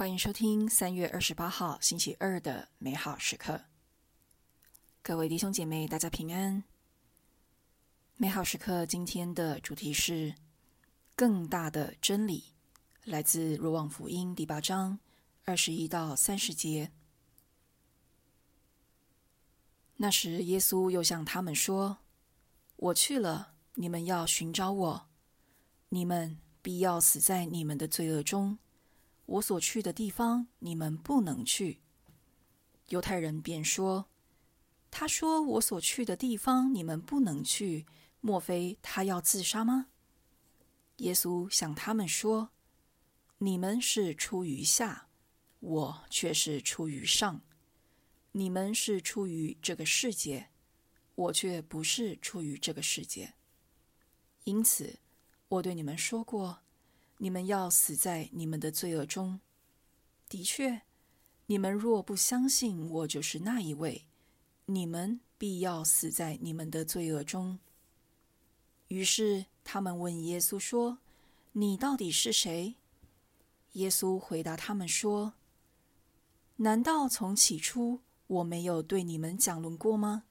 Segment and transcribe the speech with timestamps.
[0.00, 3.60] 欢迎收听三月二十八号星期二的美好时刻。
[5.02, 6.64] 各位弟兄姐妹，大家平安。
[8.16, 10.34] 美好时刻今天的主题是
[11.14, 12.44] 更大的真理，
[13.04, 14.98] 来自若望福音第八章
[15.44, 16.90] 二十一到三十节。
[19.98, 21.98] 那时，耶稣又向他们说
[22.76, 25.08] ：“我去了，你们要寻找我，
[25.90, 28.56] 你们必要死在你们的罪恶中。”
[29.30, 31.78] 我所去的地方，你们不能去。
[32.88, 34.08] 犹太人便说
[34.90, 37.86] ：“他说我所去的地方，你们不能去，
[38.20, 39.86] 莫非他要自杀吗？”
[40.98, 42.50] 耶稣向他们说
[43.38, 45.06] ：“你们是出于下，
[45.60, 47.40] 我却是出于上。
[48.32, 50.50] 你们是出于这个世界，
[51.14, 53.34] 我却不是出于这个世界。
[54.42, 54.98] 因此，
[55.46, 56.58] 我对你们说过。”
[57.22, 59.40] 你们要死在你们的罪恶中。
[60.26, 60.80] 的确，
[61.46, 64.06] 你们若不相信我就是那一位，
[64.64, 67.58] 你们必要死在你们的罪恶中。
[68.88, 71.00] 于是他们问耶稣说
[71.52, 72.76] ：“你到底是谁？”
[73.72, 75.34] 耶稣回答他们说
[76.56, 80.24] ：“难道从起初我没有对你们讲论过吗？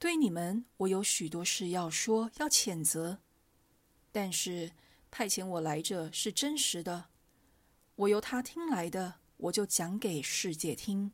[0.00, 3.18] 对你们，我有许多事要说，要谴责，
[4.10, 4.72] 但是。”
[5.16, 7.04] 派遣我来者是真实的，
[7.94, 11.12] 我由他听来的，我就讲给世界听。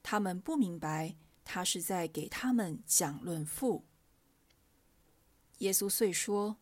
[0.00, 3.84] 他们不明白，他是在给他们讲论父。
[5.58, 6.58] 耶稣遂说：“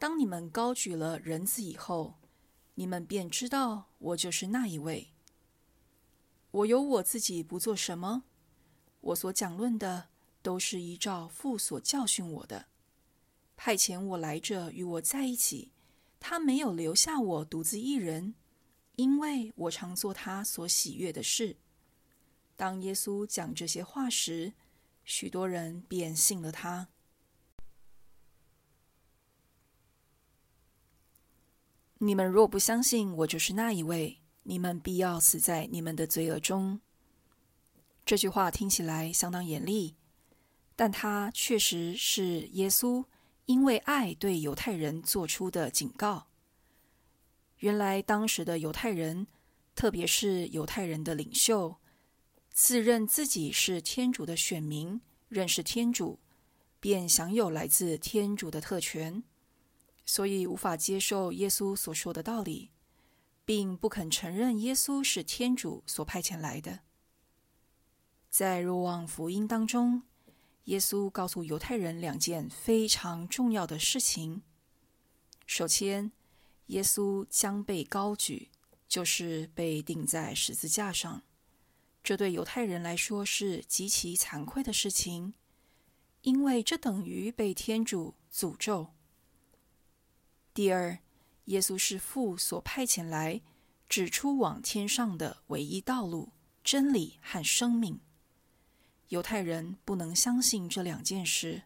[0.00, 2.14] 当你们高举了人子以后，
[2.76, 5.12] 你们便知道我就是那一位。
[6.50, 8.24] 我由我自己不做什么，
[9.02, 10.08] 我所讲论的
[10.40, 12.68] 都是依照父所教训我的。
[13.54, 15.72] 派遣我来者与我在一起。”
[16.26, 18.34] 他没有留下我独自一人，
[18.96, 21.58] 因为我常做他所喜悦的事。
[22.56, 24.54] 当耶稣讲这些话时，
[25.04, 26.88] 许多人便信了他。
[31.98, 36.80] 你们若不相信我就是那一位，你们必要死在你们的罪恶中。
[38.06, 39.96] 这句话听起来相当严厉，
[40.74, 43.04] 但它确实是耶稣。
[43.46, 46.26] 因为爱对犹太人做出的警告。
[47.58, 49.26] 原来当时的犹太人，
[49.74, 51.76] 特别是犹太人的领袖，
[52.50, 56.18] 自认自己是天主的选民，认识天主，
[56.80, 59.22] 便享有来自天主的特权，
[60.04, 62.70] 所以无法接受耶稣所说的道理，
[63.44, 66.80] 并不肯承认耶稣是天主所派遣来的。
[68.28, 70.02] 在若望福音当中，
[70.64, 74.42] 耶稣告诉犹太人两件非常重要的事情。
[75.46, 76.10] 首先，
[76.66, 78.50] 耶稣将被高举，
[78.88, 81.22] 就是被钉在十字架上。
[82.02, 85.34] 这对犹太人来说是极其惭愧的事情，
[86.22, 88.88] 因为这等于被天主诅咒。
[90.54, 90.98] 第二，
[91.46, 93.42] 耶稣是父所派遣来，
[93.88, 96.30] 指出往天上的唯一道路、
[96.62, 98.00] 真理和生命。
[99.08, 101.62] 犹太人不能相信这两件事，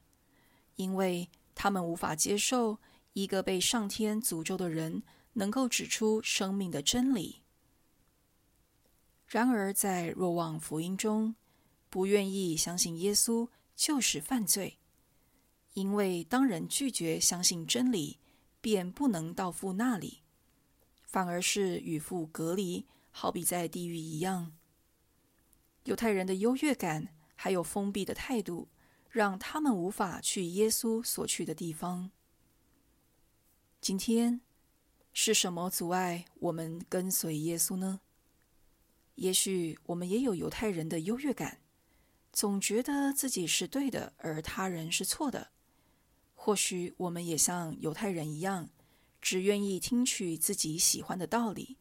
[0.76, 2.78] 因为他们无法接受
[3.12, 5.02] 一个被上天诅咒的人
[5.34, 7.42] 能够指出生命的真理。
[9.26, 11.36] 然而，在若望福音中，
[11.88, 14.78] 不愿意相信耶稣就是犯罪，
[15.74, 18.18] 因为当人拒绝相信真理，
[18.60, 20.22] 便不能到父那里，
[21.04, 24.52] 反而是与父隔离，好比在地狱一样。
[25.84, 27.08] 犹太人的优越感。
[27.40, 28.66] 还有封闭的态度，
[29.08, 32.10] 让他们无法去耶稣所去的地方。
[33.80, 34.40] 今天
[35.12, 38.00] 是什么阻碍我们跟随耶稣呢？
[39.14, 41.60] 也许我们也有犹太人的优越感，
[42.32, 45.52] 总觉得自己是对的，而他人是错的。
[46.34, 48.68] 或许我们也像犹太人一样，
[49.20, 51.76] 只愿意听取自己喜欢的道理，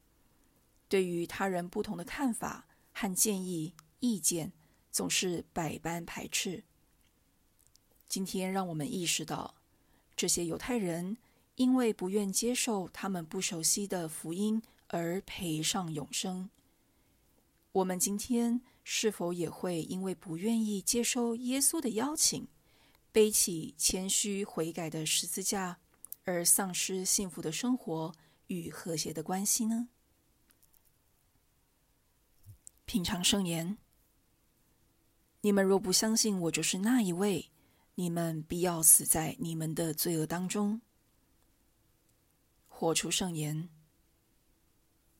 [0.88, 4.54] 对于他人不同的看法和建议、意见。
[4.98, 6.64] 总是百般排斥。
[8.08, 9.54] 今天，让我们意识到，
[10.16, 11.18] 这些犹太人
[11.54, 16.50] 因为不愿接受他们不熟悉的福音而赔上永生。
[17.74, 22.48] 我们今天是否也会因为不愿意接受耶稣的邀请，
[23.12, 25.78] 背起谦虚悔改的十字架，
[26.24, 28.16] 而丧失幸福的生活
[28.48, 29.90] 与和谐的关系呢？
[32.86, 33.78] 品尝圣言。
[35.48, 37.50] 你们若不相信我就是那一位，
[37.96, 40.82] 你们必要死在你们的罪恶当中。
[42.68, 43.70] 活出圣言，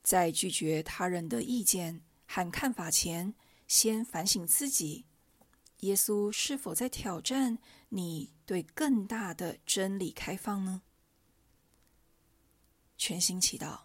[0.02, 3.32] 在拒绝他人的意见和看法前，
[3.66, 5.06] 先反省自己：
[5.78, 7.56] 耶稣是否在挑战
[7.88, 10.82] 你对更大的真理开放呢？
[12.98, 13.78] 全心祈祷，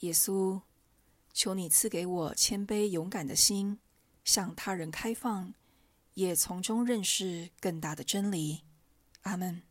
[0.00, 0.60] 耶稣，
[1.32, 3.78] 求你赐给我谦卑勇敢的心，
[4.24, 5.54] 向他人开放，
[6.14, 8.62] 也从中认识更大的真理。
[9.22, 9.62] 阿门。